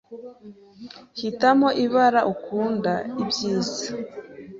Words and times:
Hitamo 1.19 1.69
ibara 1.83 2.21
ukunda 2.33 2.93
ibyiza. 3.21 3.79